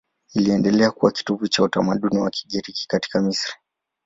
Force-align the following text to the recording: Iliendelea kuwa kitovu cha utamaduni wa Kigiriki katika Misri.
Iliendelea 0.33 0.91
kuwa 0.91 1.11
kitovu 1.11 1.47
cha 1.47 1.63
utamaduni 1.63 2.17
wa 2.19 2.29
Kigiriki 2.29 2.87
katika 2.87 3.21
Misri. 3.21 3.53